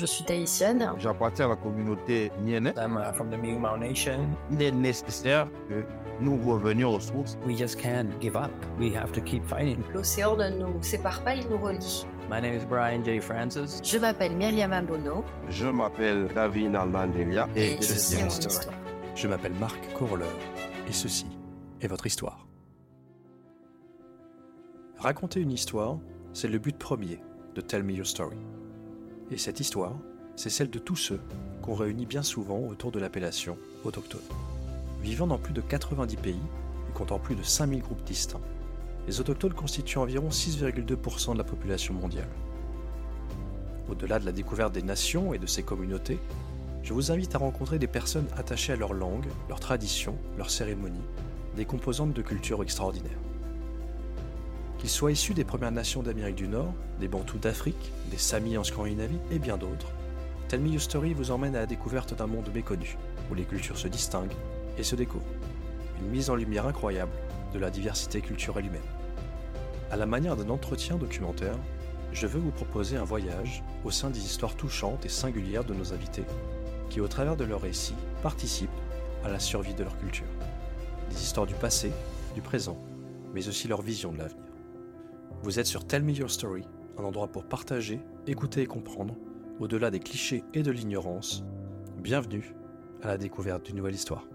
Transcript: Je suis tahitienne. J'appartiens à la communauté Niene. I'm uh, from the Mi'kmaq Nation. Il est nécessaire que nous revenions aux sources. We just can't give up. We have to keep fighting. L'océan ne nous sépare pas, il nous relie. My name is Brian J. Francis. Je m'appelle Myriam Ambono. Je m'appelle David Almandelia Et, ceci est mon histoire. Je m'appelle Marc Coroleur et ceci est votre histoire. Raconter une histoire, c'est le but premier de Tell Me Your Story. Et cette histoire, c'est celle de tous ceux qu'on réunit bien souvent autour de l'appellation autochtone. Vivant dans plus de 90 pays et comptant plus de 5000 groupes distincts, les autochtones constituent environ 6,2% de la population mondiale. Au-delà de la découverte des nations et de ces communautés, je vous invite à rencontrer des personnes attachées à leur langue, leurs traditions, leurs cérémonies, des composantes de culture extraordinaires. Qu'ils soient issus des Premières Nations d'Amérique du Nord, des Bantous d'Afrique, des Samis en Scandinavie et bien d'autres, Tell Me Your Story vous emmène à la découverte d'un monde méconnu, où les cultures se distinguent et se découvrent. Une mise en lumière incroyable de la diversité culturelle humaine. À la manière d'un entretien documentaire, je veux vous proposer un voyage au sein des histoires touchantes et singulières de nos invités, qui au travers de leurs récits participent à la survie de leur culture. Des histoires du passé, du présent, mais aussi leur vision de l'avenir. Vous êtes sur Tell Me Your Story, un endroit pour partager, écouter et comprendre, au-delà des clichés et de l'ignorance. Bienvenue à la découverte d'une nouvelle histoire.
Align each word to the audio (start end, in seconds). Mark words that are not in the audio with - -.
Je 0.00 0.06
suis 0.06 0.24
tahitienne. 0.24 0.94
J'appartiens 0.96 1.44
à 1.44 1.48
la 1.50 1.56
communauté 1.56 2.32
Niene. 2.40 2.72
I'm 2.78 2.96
uh, 2.96 3.12
from 3.12 3.28
the 3.28 3.36
Mi'kmaq 3.36 3.78
Nation. 3.78 4.30
Il 4.50 4.62
est 4.62 4.72
nécessaire 4.72 5.46
que 5.68 5.84
nous 6.22 6.38
revenions 6.42 6.94
aux 6.94 7.00
sources. 7.00 7.36
We 7.46 7.54
just 7.54 7.78
can't 7.78 8.08
give 8.18 8.34
up. 8.34 8.50
We 8.78 8.96
have 8.96 9.12
to 9.12 9.20
keep 9.20 9.44
fighting. 9.44 9.82
L'océan 9.92 10.38
ne 10.38 10.48
nous 10.48 10.82
sépare 10.82 11.22
pas, 11.22 11.34
il 11.34 11.46
nous 11.50 11.58
relie. 11.58 12.06
My 12.30 12.40
name 12.40 12.54
is 12.54 12.64
Brian 12.64 13.04
J. 13.04 13.20
Francis. 13.20 13.82
Je 13.84 13.98
m'appelle 13.98 14.34
Myriam 14.34 14.72
Ambono. 14.72 15.22
Je 15.50 15.66
m'appelle 15.66 16.28
David 16.34 16.74
Almandelia 16.74 17.46
Et, 17.54 17.76
ceci 17.82 18.14
est 18.14 18.22
mon 18.22 18.28
histoire. 18.28 18.74
Je 19.14 19.28
m'appelle 19.28 19.52
Marc 19.60 19.92
Coroleur 19.92 20.32
et 20.88 20.92
ceci 20.92 21.26
est 21.82 21.88
votre 21.88 22.06
histoire. 22.06 22.46
Raconter 24.96 25.40
une 25.40 25.52
histoire, 25.52 25.98
c'est 26.32 26.48
le 26.48 26.58
but 26.58 26.78
premier 26.78 27.20
de 27.54 27.60
Tell 27.60 27.82
Me 27.82 27.92
Your 27.92 28.06
Story. 28.06 28.38
Et 29.32 29.38
cette 29.38 29.60
histoire, 29.60 29.94
c'est 30.34 30.50
celle 30.50 30.70
de 30.70 30.80
tous 30.80 30.96
ceux 30.96 31.20
qu'on 31.62 31.74
réunit 31.74 32.06
bien 32.06 32.22
souvent 32.22 32.58
autour 32.58 32.90
de 32.90 32.98
l'appellation 32.98 33.56
autochtone. 33.84 34.20
Vivant 35.02 35.28
dans 35.28 35.38
plus 35.38 35.52
de 35.52 35.60
90 35.60 36.16
pays 36.16 36.40
et 36.88 36.92
comptant 36.92 37.20
plus 37.20 37.36
de 37.36 37.42
5000 37.42 37.80
groupes 37.80 38.02
distincts, 38.02 38.40
les 39.06 39.20
autochtones 39.20 39.54
constituent 39.54 39.98
environ 39.98 40.30
6,2% 40.30 41.32
de 41.32 41.38
la 41.38 41.44
population 41.44 41.94
mondiale. 41.94 42.28
Au-delà 43.88 44.18
de 44.18 44.26
la 44.26 44.32
découverte 44.32 44.72
des 44.72 44.82
nations 44.82 45.32
et 45.32 45.38
de 45.38 45.46
ces 45.46 45.62
communautés, 45.62 46.18
je 46.82 46.92
vous 46.92 47.12
invite 47.12 47.34
à 47.34 47.38
rencontrer 47.38 47.78
des 47.78 47.86
personnes 47.86 48.26
attachées 48.36 48.72
à 48.72 48.76
leur 48.76 48.94
langue, 48.94 49.26
leurs 49.48 49.60
traditions, 49.60 50.16
leurs 50.38 50.50
cérémonies, 50.50 50.98
des 51.56 51.66
composantes 51.66 52.14
de 52.14 52.22
culture 52.22 52.62
extraordinaires. 52.62 53.18
Qu'ils 54.80 54.88
soient 54.88 55.12
issus 55.12 55.34
des 55.34 55.44
Premières 55.44 55.72
Nations 55.72 56.02
d'Amérique 56.02 56.36
du 56.36 56.48
Nord, 56.48 56.72
des 57.00 57.06
Bantous 57.06 57.36
d'Afrique, 57.36 57.92
des 58.10 58.16
Samis 58.16 58.56
en 58.56 58.64
Scandinavie 58.64 59.18
et 59.30 59.38
bien 59.38 59.58
d'autres, 59.58 59.92
Tell 60.48 60.60
Me 60.60 60.70
Your 60.70 60.80
Story 60.80 61.12
vous 61.12 61.30
emmène 61.30 61.54
à 61.54 61.60
la 61.60 61.66
découverte 61.66 62.16
d'un 62.16 62.26
monde 62.26 62.50
méconnu, 62.54 62.96
où 63.30 63.34
les 63.34 63.44
cultures 63.44 63.76
se 63.76 63.88
distinguent 63.88 64.32
et 64.78 64.82
se 64.82 64.96
découvrent. 64.96 65.26
Une 66.00 66.08
mise 66.08 66.30
en 66.30 66.34
lumière 66.34 66.66
incroyable 66.66 67.12
de 67.52 67.58
la 67.58 67.68
diversité 67.68 68.22
culturelle 68.22 68.64
humaine. 68.64 68.80
À 69.90 69.96
la 69.96 70.06
manière 70.06 70.34
d'un 70.34 70.48
entretien 70.48 70.96
documentaire, 70.96 71.58
je 72.14 72.26
veux 72.26 72.40
vous 72.40 72.50
proposer 72.50 72.96
un 72.96 73.04
voyage 73.04 73.62
au 73.84 73.90
sein 73.90 74.08
des 74.08 74.24
histoires 74.24 74.56
touchantes 74.56 75.04
et 75.04 75.10
singulières 75.10 75.64
de 75.64 75.74
nos 75.74 75.92
invités, 75.92 76.24
qui 76.88 77.02
au 77.02 77.06
travers 77.06 77.36
de 77.36 77.44
leurs 77.44 77.60
récits 77.60 77.96
participent 78.22 78.70
à 79.26 79.28
la 79.28 79.40
survie 79.40 79.74
de 79.74 79.84
leur 79.84 79.98
culture. 79.98 80.24
Des 81.10 81.20
histoires 81.20 81.46
du 81.46 81.54
passé, 81.54 81.92
du 82.34 82.40
présent, 82.40 82.78
mais 83.34 83.46
aussi 83.46 83.68
leur 83.68 83.82
vision 83.82 84.10
de 84.10 84.16
l'avenir. 84.16 84.49
Vous 85.42 85.58
êtes 85.58 85.66
sur 85.66 85.86
Tell 85.86 86.02
Me 86.02 86.12
Your 86.12 86.30
Story, 86.30 86.64
un 86.98 87.02
endroit 87.02 87.26
pour 87.26 87.46
partager, 87.46 87.98
écouter 88.26 88.60
et 88.60 88.66
comprendre, 88.66 89.16
au-delà 89.58 89.90
des 89.90 89.98
clichés 89.98 90.44
et 90.52 90.62
de 90.62 90.70
l'ignorance. 90.70 91.44
Bienvenue 91.96 92.54
à 93.02 93.06
la 93.06 93.16
découverte 93.16 93.64
d'une 93.64 93.76
nouvelle 93.76 93.94
histoire. 93.94 94.26